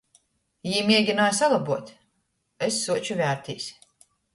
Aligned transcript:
Jī 0.69 0.79
mieginuoja 0.87 1.37
salobuot, 1.41 1.95
es 2.71 2.85
suoču 2.89 3.23
vērtīs. 3.25 3.75